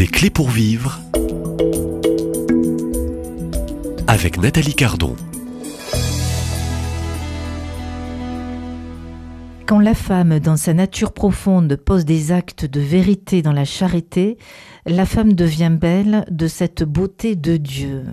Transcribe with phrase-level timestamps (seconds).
[0.00, 0.98] Des clés pour vivre
[4.06, 5.14] avec Nathalie Cardon.
[9.66, 14.38] Quand la femme, dans sa nature profonde, pose des actes de vérité dans la charité,
[14.86, 18.04] la femme devient belle de cette beauté de Dieu.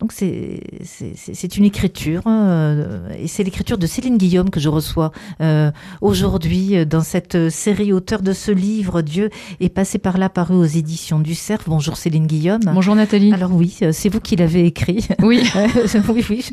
[0.00, 5.12] Donc c'est c'est une écriture euh, et c'est l'écriture de Céline Guillaume que je reçois
[5.42, 9.28] euh, aujourd'hui dans cette série auteur de ce livre Dieu
[9.60, 11.64] est passé par là paru aux éditions du Cerf.
[11.66, 12.62] Bonjour Céline Guillaume.
[12.72, 13.32] Bonjour Nathalie.
[13.34, 15.06] Alors oui, c'est vous qui l'avez écrit.
[15.22, 15.42] Oui.
[16.08, 16.50] oui, oui.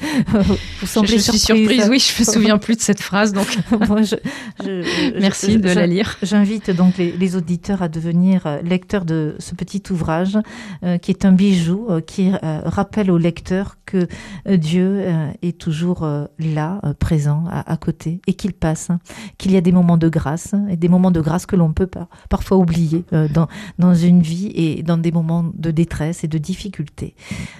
[0.81, 1.87] Vous semblez je, suis surprise.
[1.89, 3.47] Oui, je me souviens plus de cette phrase donc.
[5.19, 6.17] Merci de la lire.
[6.21, 10.37] J'invite donc les, les, auditeurs à devenir lecteurs de ce petit ouvrage
[10.83, 14.07] euh, qui est un bijou euh, qui euh, rappelle au lecteur que
[14.45, 15.05] Dieu
[15.41, 16.05] est toujours
[16.39, 18.89] là, présent, à, côté, et qu'il passe,
[19.37, 21.89] qu'il y a des moments de grâce, et des moments de grâce que l'on peut
[22.29, 23.47] parfois oublier dans,
[23.79, 27.15] dans une vie et dans des moments de détresse et de difficulté.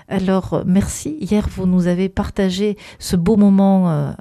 [0.09, 1.15] Alors, merci.
[1.21, 4.13] Hier, vous nous avez partagé ce beau moment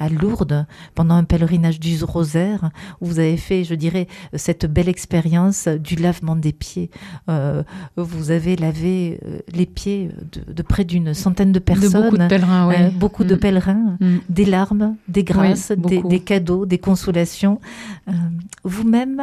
[0.00, 2.70] à Lourdes pendant un pèlerinage du rosaire
[3.00, 6.90] où vous avez fait, je dirais, cette belle expérience du lavement des pieds.
[7.28, 7.62] Euh,
[7.96, 11.92] vous avez lavé euh, les pieds de, près d'une centaine de personnes.
[11.92, 12.74] beaucoup de pèlerins, oui.
[12.78, 13.38] Euh, beaucoup de mm.
[13.38, 14.16] pèlerins, mm.
[14.30, 17.60] des larmes, des grâces, des, cadeaux, des consolations.
[18.64, 19.22] Vous-même,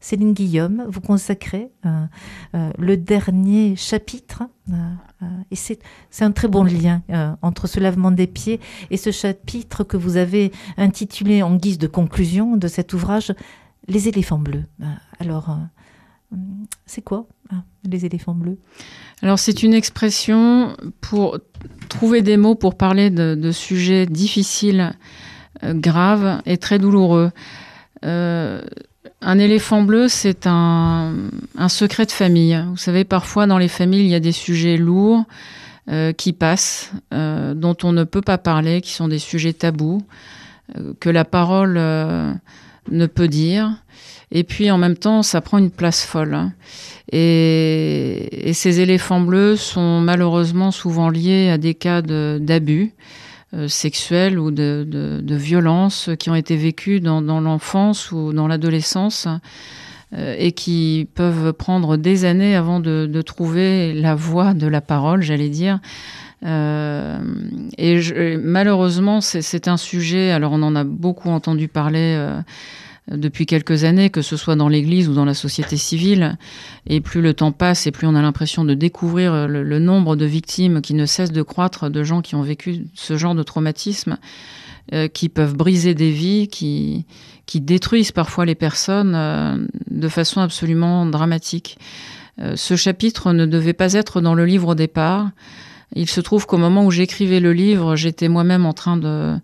[0.00, 1.70] Céline Guillaume, vous consacrez
[2.54, 4.61] le dernier chapitre euh,
[5.50, 5.80] et c'est
[6.20, 8.60] un très bon lien euh, entre ce lavement des pieds
[8.90, 13.34] et ce chapitre que vous avez intitulé en guise de conclusion de cet ouvrage,
[13.88, 14.64] Les éléphants bleus.
[14.80, 14.84] Euh,
[15.18, 15.58] alors,
[16.86, 17.26] c'est quoi
[17.84, 18.58] les éléphants bleus
[19.20, 21.38] Alors, c'est une expression pour
[21.88, 24.94] trouver des mots pour parler de, sujets difficiles,
[25.62, 27.32] graves et très douloureux.
[29.20, 31.14] Un éléphant bleu, c'est un,
[31.68, 32.62] secret de famille.
[32.68, 35.24] Vous savez, parfois dans les familles, il y a des sujets lourds
[35.90, 40.02] euh, qui passent, euh, dont on ne peut pas parler, qui sont des sujets tabous,
[40.76, 43.72] euh, que la parole ne peut dire.
[44.30, 46.34] Et puis en même temps, ça prend une place folle.
[46.34, 46.52] Hein.
[47.10, 52.92] Et, ces éléphants bleus sont malheureusement souvent liés à des cas d'abus.
[53.68, 59.28] Sexuelles ou de, de, violences qui ont été vécues dans, dans l'enfance ou dans l'adolescence
[60.14, 64.82] euh, et qui peuvent prendre des années avant de, de trouver la voie de la
[64.82, 65.78] parole, j'allais dire.
[66.44, 67.18] Euh,
[67.78, 72.38] et malheureusement, c'est un sujet, alors on en a beaucoup entendu parler euh,
[73.10, 76.38] depuis quelques années, que ce soit dans l'Église ou dans la société civile.
[76.86, 80.24] Et plus le temps passe et plus on a l'impression de découvrir le, nombre de
[80.24, 84.18] victimes qui ne cessent de croître, de gens qui ont vécu ce genre de traumatisme,
[84.92, 87.06] euh, qui peuvent briser des vies, qui,
[87.46, 89.56] qui détruisent parfois les personnes euh,
[89.90, 91.78] de façon absolument dramatique.
[92.40, 95.30] Euh, ce chapitre ne devait pas être dans le livre au départ.
[95.94, 99.36] Il se trouve qu'au moment où j'écrivais le livre, j'étais moi-même en train de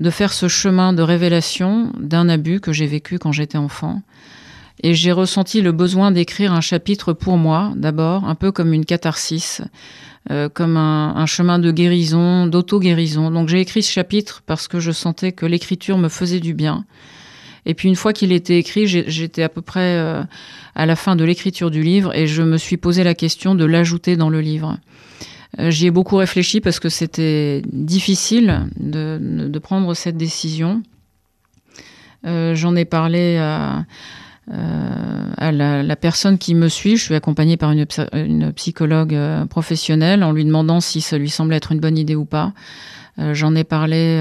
[0.00, 4.02] de faire ce chemin de révélation d'un abus que j'ai vécu quand j'étais enfant.
[4.82, 8.86] Et j'ai ressenti le besoin d'écrire un chapitre pour moi, d'abord, un peu comme une
[8.86, 9.60] catharsis,
[10.30, 13.30] euh, comme un, chemin de guérison, d'auto-guérison.
[13.30, 16.86] Donc j'ai écrit ce chapitre parce que je sentais que l'écriture me faisait du bien.
[17.66, 20.22] Et puis une fois qu'il était écrit, j'étais à peu près euh,
[20.74, 23.66] à la fin de l'écriture du livre et je me suis posé la question de
[23.66, 24.78] l'ajouter dans le livre.
[25.58, 30.82] Euh, j'y ai beaucoup réfléchi parce que c'était difficile de, prendre cette décision.
[32.26, 33.84] Euh, J'en ai parlé à,
[34.52, 36.96] euh, la, personne qui me suit.
[36.96, 39.16] Je suis accompagnée par une, psychologue
[39.48, 42.52] professionnelle en lui demandant si ça lui semblait être une bonne idée ou pas.
[43.32, 44.18] J'en ai parlé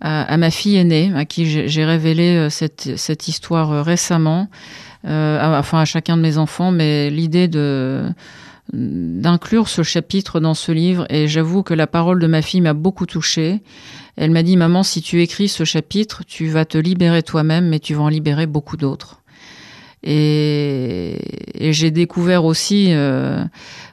[0.00, 4.48] à, ma fille aînée, à qui j'ai révélé cette histoire récemment,
[5.04, 8.08] enfin à chacun de mes enfants, mais l'idée de
[8.72, 12.74] d'inclure ce chapitre dans ce livre et j'avoue que la parole de ma fille m'a
[12.74, 13.60] beaucoup touchée.
[14.16, 17.80] Elle m'a dit maman si tu écris ce chapitre tu vas te libérer toi-même mais
[17.80, 19.22] tu vas en libérer beaucoup d'autres.
[20.04, 21.18] Et,
[21.72, 23.44] j'ai découvert aussi, euh,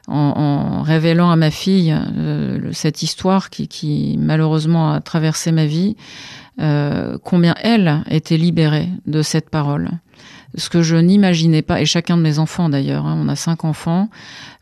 [0.08, 5.96] en, révélant à ma fille euh, cette histoire qui, malheureusement a traversé ma vie,
[6.60, 9.88] euh, combien elle était libérée de cette parole
[10.56, 13.64] ce que je n'imaginais pas, et chacun de mes enfants d'ailleurs, hein, on a cinq
[13.64, 14.08] enfants,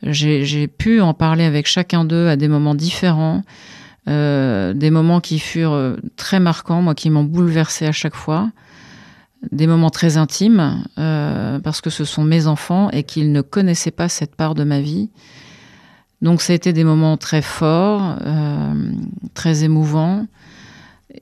[0.02, 3.42] j'ai pu en parler avec chacun d'eux à des moments différents,
[4.08, 8.50] euh, des moments qui furent euh, très marquants, moi qui m'ont bouleversé à chaque fois,
[9.52, 13.90] des moments très intimes, euh, parce que ce sont mes enfants et qu'ils ne connaissaient
[13.90, 15.10] pas cette part de ma vie.
[16.22, 18.16] Donc ça a été des moments très forts,
[19.34, 20.26] très émouvants.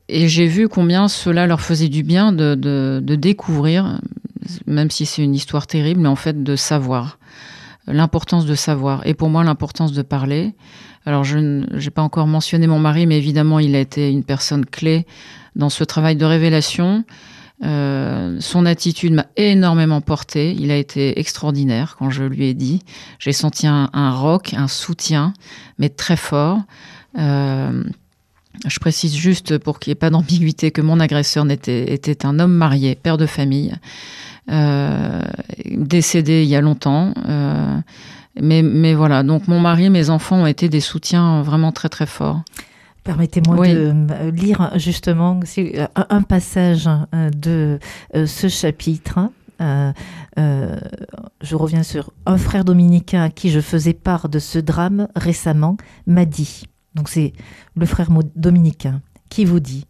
[0.09, 4.01] Et j'ai vu combien cela leur faisait du bien de découvrir
[4.67, 7.19] même si c'est une histoire terrible, mais en fait de savoir,
[7.87, 9.07] l'importance de savoir.
[9.07, 10.55] Et pour moi, l'importance de parler.
[11.05, 14.67] Alors, je n'ai pas encore mentionné mon mari, mais évidemment, il a été une personne
[14.67, 15.07] clé
[15.55, 17.05] dans ce travail de révélation.
[17.65, 20.53] Euh, son attitude m'a énormément porté.
[20.53, 22.81] Il a été extraordinaire quand je lui ai dit.
[23.19, 25.33] J'ai senti un, un roc, un soutien,
[25.79, 26.59] mais très fort.
[27.19, 27.85] Euh,
[28.67, 32.39] je précise juste pour qu'il n'y ait pas d'ambiguïté que mon agresseur était, était un
[32.39, 33.75] homme marié, père de famille,
[34.51, 35.23] euh,
[35.71, 37.13] décédé il y a longtemps.
[37.29, 37.79] Euh,
[38.41, 42.07] mais, mais voilà, donc mon mari, mes enfants ont été des soutiens vraiment très très
[42.07, 42.43] forts.
[43.05, 43.73] Permettez-moi Oui.
[43.73, 45.41] de euh, lire justement
[45.95, 46.89] un passage
[47.33, 47.79] de
[48.13, 49.31] ce chapitre.
[49.61, 49.93] Euh,
[50.39, 50.77] euh,
[51.41, 55.77] je reviens sur un frère dominicain à qui je faisais part de ce drame récemment
[56.07, 56.65] m'a dit,
[56.97, 57.33] donc c'est
[57.77, 59.85] le frère dominicain qui vous dit,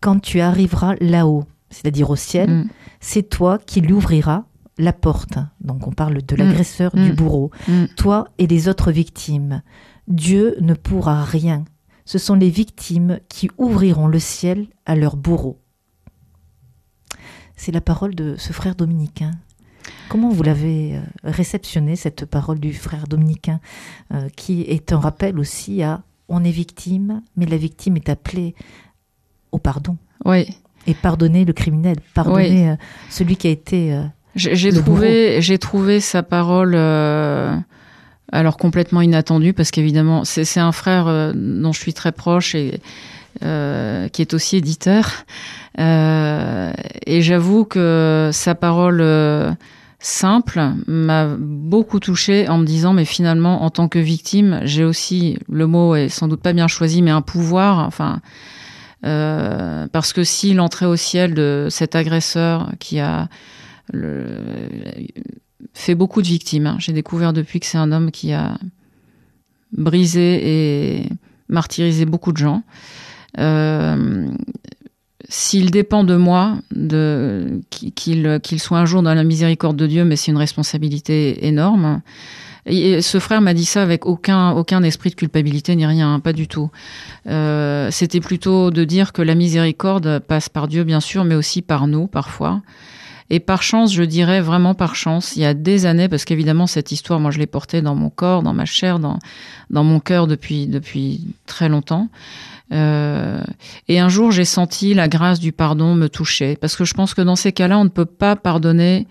[0.00, 2.68] quand tu arriveras là-haut, c'est-à-dire au ciel, Mm,
[3.00, 4.44] c'est toi qui lui ouvriras
[4.78, 5.38] la porte.
[5.60, 7.16] Donc on parle de l'agresseur, du Mm.
[7.16, 7.50] bourreau.
[7.68, 7.84] mm.
[7.96, 9.62] Toi et les autres victimes.
[10.08, 11.64] Dieu ne pourra rien.
[12.04, 15.58] Ce sont les victimes qui ouvriront le ciel à leur bourreau.
[17.56, 19.30] C'est la parole de ce frère dominicain.
[20.08, 23.60] Comment vous l'avez euh, réceptionné, cette parole du frère dominicain,
[24.12, 28.54] euh, qui est un rappel aussi à on est victime, mais la victime est appelée
[29.52, 29.96] au pardon.
[30.24, 30.48] Oui.
[30.86, 32.76] Et pardonner le criminel, pardonner euh,
[33.10, 33.92] celui qui a été...
[33.94, 34.02] euh,
[34.36, 37.54] J'ai trouvé, j'ai trouvé sa parole euh,
[38.32, 42.54] alors complètement inattendue parce qu'évidemment c'est c'est un frère euh, dont je suis très proche
[42.54, 42.80] et
[43.44, 45.24] euh, qui est aussi éditeur
[45.78, 49.02] et j'avoue que sa parole
[50.04, 55.38] simple m'a beaucoup touchée en me disant mais finalement en tant que victime j'ai aussi
[55.48, 58.20] le mot est sans doute pas bien choisi mais un pouvoir enfin
[59.06, 63.28] euh, parce que si l'entrée au ciel de cet agresseur qui a
[65.74, 66.66] fait beaucoup de victimes.
[66.66, 66.76] hein.
[66.78, 68.58] J'ai découvert depuis que c'est un homme qui a
[69.72, 71.08] brisé et
[71.48, 72.62] martyrisé beaucoup de gens.
[73.38, 74.28] Euh,
[75.36, 80.14] S'il dépend de moi, de, qu'il soit un jour dans la miséricorde de Dieu, mais
[80.14, 82.02] c'est une responsabilité énorme.
[82.66, 86.32] Et ce frère m'a dit ça avec aucun, esprit de culpabilité ni rien, hein, pas
[86.32, 86.70] du tout.
[87.26, 91.62] Euh, C'était plutôt de dire que la miséricorde passe par Dieu, bien sûr, mais aussi
[91.62, 92.62] par nous, parfois.
[93.28, 96.68] Et par chance, je dirais vraiment par chance, il y a des années, parce qu'évidemment,
[96.68, 99.18] cette histoire, moi, je l'ai portée dans mon corps, dans ma chair, dans,
[99.70, 102.08] dans mon cœur depuis, depuis très longtemps.
[102.72, 103.23] Euh,
[103.88, 107.14] et un jour, j'ai senti la grâce du pardon me toucher, parce que je pense
[107.14, 109.06] que dans ces cas-là, on ne peut pas pardonner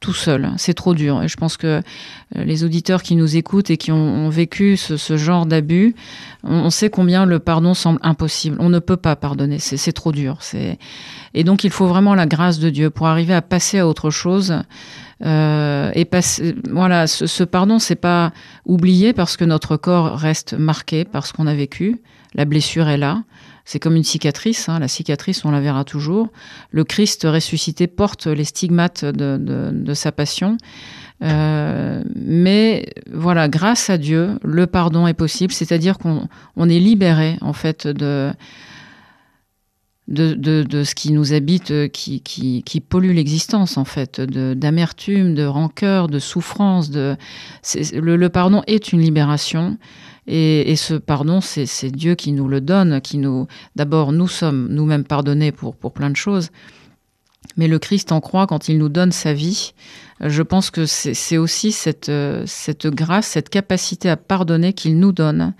[0.00, 0.50] tout seul.
[0.58, 1.22] C'est trop dur.
[1.22, 1.80] Et je pense que euh,
[2.44, 5.94] les auditeurs qui nous écoutent et qui ont, vécu ce, genre d'abus,
[6.44, 8.56] on, sait combien le pardon semble impossible.
[8.60, 9.58] On ne peut pas pardonner.
[9.58, 10.38] C'est trop dur.
[11.34, 14.10] Et donc il faut vraiment la grâce de Dieu pour arriver à passer à autre
[14.10, 14.54] chose.
[15.24, 16.08] Euh, et
[16.70, 18.32] voilà, ce, ce pardon, c'est pas
[18.66, 22.00] oublier parce que notre corps reste marqué par ce qu'on a vécu.
[22.34, 23.24] La blessure est là.
[23.68, 24.70] C'est comme une cicatrice.
[24.70, 24.78] Hein.
[24.78, 26.30] La cicatrice, on la verra toujours.
[26.70, 30.56] Le Christ ressuscité porte les stigmates de, sa passion.
[31.22, 35.52] Euh, mais voilà, grâce à Dieu, le pardon est possible.
[35.52, 38.32] C'est-à-dire qu'on on est libéré en fait de
[40.08, 46.08] de, de, ce qui nous habite, qui, qui, pollue l'existence en fait, d'amertume, de, rancœur,
[46.08, 46.90] de souffrance.
[46.90, 49.76] Le pardon est une libération.
[50.30, 53.46] Et, ce pardon, c'est c'est Dieu qui nous le donne, qui nous.
[53.76, 56.50] D'abord, nous sommes nous-mêmes pardonnés pour, pour plein de choses.
[57.56, 59.72] Mais le Christ en croit quand il nous donne sa vie.
[60.20, 65.12] Je pense que c'est aussi cette, euh, cette grâce, cette capacité à pardonner qu'il nous
[65.12, 65.54] donne.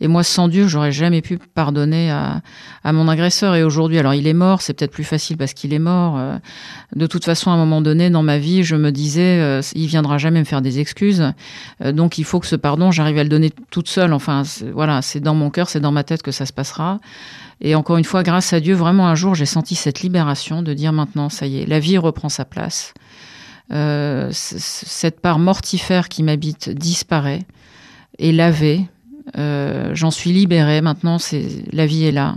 [0.00, 2.40] Et moi, sans Dieu, j'aurais jamais pu pardonner à,
[2.84, 3.56] à mon agresseur.
[3.56, 6.16] Et aujourd'hui, alors il est mort, c'est peut-être plus facile parce qu'il est mort.
[6.16, 6.38] Euh,
[6.94, 9.88] De toute façon, à un moment donné, dans ma vie, je me disais, euh, il
[9.88, 11.32] viendra jamais me faire des excuses.
[11.84, 14.12] Donc il faut que ce pardon, j'arrive à le donner toute seule.
[14.12, 14.42] Enfin,
[14.72, 17.00] voilà, c'est dans mon cœur, c'est dans ma tête que ça se passera.
[17.60, 20.72] Et encore une fois, grâce à Dieu, vraiment un jour, j'ai senti cette libération de
[20.74, 22.94] dire maintenant, ça y est, la vie reprend sa place.
[23.72, 27.42] Euh, cette part mortifère qui m'habite disparaît,
[28.18, 28.86] est lavée.
[29.38, 30.80] Euh, J'en suis libérée.
[30.80, 31.16] Maintenant,
[31.72, 32.36] la vie est là.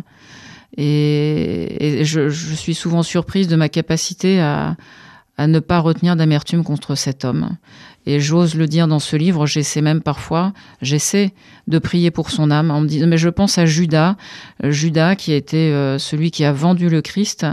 [0.78, 4.76] Et, je, suis souvent surprise de ma capacité à
[5.40, 7.58] ne pas retenir d'amertume contre cet homme.
[8.10, 11.34] Et j'ose le dire dans ce livre, j'essaie même parfois, j'essaie
[11.68, 14.16] de prier pour son âme me mais je pense à Judas,
[14.64, 17.46] Judas qui a été euh, celui qui a vendu le Christ,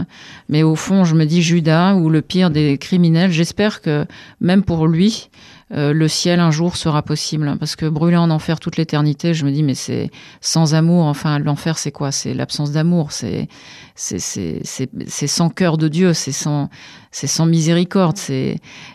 [0.47, 4.05] mais au fond, je me dis Judas ou le pire des criminels, j'espère que
[4.39, 5.29] même pour lui,
[5.71, 7.55] euh, le ciel un jour sera possible.
[7.59, 11.05] Parce que brûler en enfer toute l'éternité, je me dis, mais c'est sans amour.
[11.05, 12.11] Enfin, l'enfer, c'est quoi?
[12.11, 13.11] C'est l'absence d'amour.
[13.11, 13.47] C'est
[13.95, 16.13] c'est sans cœur de Dieu.
[16.13, 16.69] C'est sans
[17.15, 18.17] c'est sans miséricorde.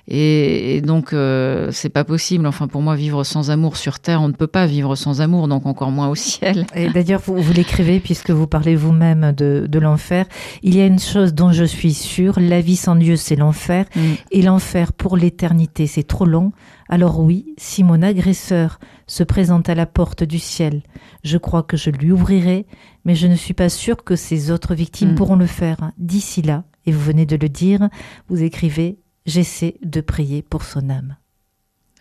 [0.06, 2.46] Et, donc euh, c'est pas possible.
[2.46, 5.48] Enfin, pour moi, vivre sans amour sur terre, on ne peut pas vivre sans amour,
[5.48, 6.66] donc encore moins au ciel.
[6.74, 10.26] Et d'ailleurs, vous, vous l'écrivez puisque vous parlez vous-même de, de l'enfer.
[10.62, 13.86] Il y a une chose dont je suis sûre la vie sans Dieu, c'est l'enfer,
[13.96, 14.00] mm.
[14.32, 16.52] et l'enfer pour l'éternité, c'est trop long.
[16.88, 20.82] Alors oui, si mon agresseur se présente à la porte du ciel,
[21.22, 22.66] je crois que je lui ouvrirai,
[23.04, 25.14] mais je ne suis pas sûre que ces autres victimes mm.
[25.14, 25.92] pourront le faire.
[25.98, 27.88] D'ici là, et vous venez de le dire,
[28.28, 31.16] vous écrivez J'essaie de prier pour son âme.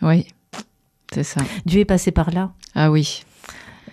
[0.02, 0.26] Oui,
[1.12, 1.42] c'est ça.
[1.66, 2.52] Dieu est passé par là.
[2.74, 3.24] Ah oui.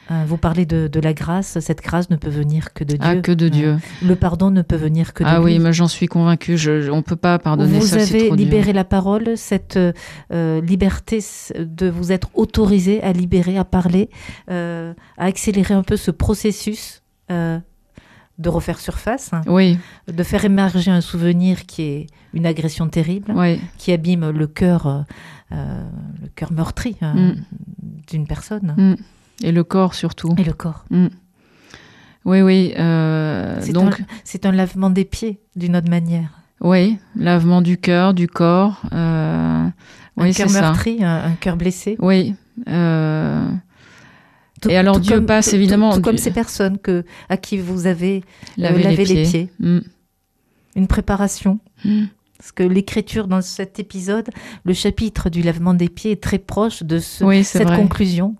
[0.09, 1.59] Euh, vous parlez de, la grâce.
[1.59, 3.19] Cette grâce ne peut venir que de ah, Dieu.
[3.19, 3.77] Ah, que de Dieu.
[4.03, 6.57] Le pardon ne peut venir que de Ah oui, mais j'en suis convaincue.
[6.57, 11.23] Je, on ne peut pas pardonner vous avez libéré la parole, cette euh, liberté
[11.57, 14.09] de vous être autorisé à libérer, à parler,
[14.49, 19.31] euh, à accélérer un peu ce processus de refaire surface.
[19.47, 19.77] Oui.
[20.07, 23.59] De faire émerger un souvenir qui est une agression terrible, oui.
[23.77, 25.05] qui abîme le cœur,
[25.51, 27.35] le cœur meurtri hein, mm.
[28.07, 28.75] d'une personne.
[28.77, 28.95] Mm.
[29.43, 30.33] Et le corps surtout.
[30.37, 30.85] Et le corps.
[30.89, 31.07] Mm.
[32.25, 32.73] Oui, oui.
[32.77, 36.29] Euh, donc c'est un lavement des pieds d'une autre manière.
[36.59, 38.81] Oui, lavement du cœur, du corps.
[38.91, 39.67] Euh,
[40.17, 41.95] un cœur meurtri, un, un cœur blessé.
[41.99, 42.35] Oui.
[42.67, 43.47] Euh,
[44.67, 45.93] et alors Dieu passe évidemment.
[45.93, 48.23] Tout, comme ces personnes que à qui vous avez
[48.57, 49.49] lavé, les, pieds.
[49.59, 49.79] Mm.
[50.75, 51.59] Une préparation.
[51.85, 52.05] Mm.
[52.37, 54.29] Parce que l'écriture dans cet épisode,
[54.63, 57.77] le chapitre du lavement des pieds est très proche de ce, oui, cette vrai.
[57.77, 58.35] conclusion.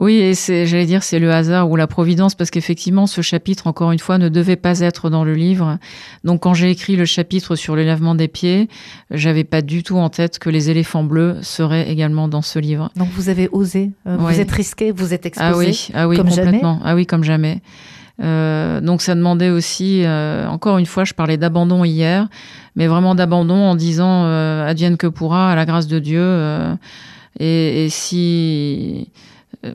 [0.00, 3.66] Oui, et c'est, j'allais dire, c'est le hasard ou la providence, parce qu'effectivement, ce chapitre,
[3.66, 5.76] encore une fois, ne devait pas être dans le livre.
[6.24, 8.70] Donc, quand j'ai écrit le chapitre sur le lavement des pieds,
[9.10, 12.90] j'avais pas du tout en tête que les éléphants bleus seraient également dans ce livre.
[12.96, 14.32] Donc, vous avez osé, euh, Ouais.
[14.32, 15.50] vous êtes risqué, vous êtes exposé.
[15.52, 16.80] Ah oui, ah oui, comme complètement.
[16.82, 17.60] Ah oui, comme jamais.
[18.22, 22.28] Euh, donc ça demandait aussi, euh, encore une fois, je parlais d'abandon hier,
[22.76, 26.22] mais vraiment d'abandon en disant euh, advienne que pourra, à la grâce de Dieu.
[27.38, 29.08] et, et si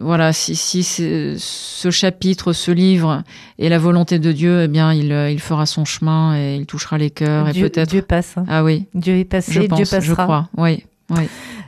[0.01, 3.24] voilà, si, si ce chapitre, ce livre
[3.60, 6.65] est la volonté de Dieu, eh bien, il, euh, il fera son chemin et il
[6.65, 7.89] touchera les cœurs et peut-être.
[7.89, 8.36] Dieu passe.
[8.38, 8.46] hein.
[8.48, 10.00] Ah oui, Dieu est passé, je Dieu passera.
[10.01, 10.50] je crois.
[10.58, 11.27] Oui, oui.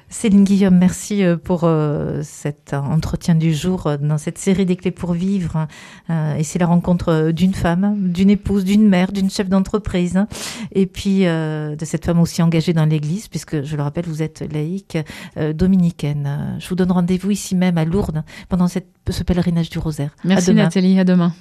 [0.09, 4.77] Céline Guillaume, merci euh, pour euh, cet entretien du jour euh, dans cette série des
[4.77, 5.67] clés pour vivre.
[6.09, 10.25] Euh, Et c'est la rencontre euh, d'une femme, d'une épouse, d'une mère, d'une chef d'entreprise,
[10.71, 14.21] et puis euh, de cette femme aussi engagée dans l'Église, puisque je le rappelle, vous
[14.23, 14.97] êtes laïque
[15.37, 16.25] euh, dominicaine.
[16.25, 20.15] Euh, Je vous donne rendez-vous ici même à Lourdes pendant cette, ce pèlerinage du rosaire.
[20.23, 20.53] Merci.
[20.53, 21.33] Nathalie, à demain.